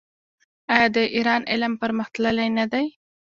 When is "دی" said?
2.71-2.85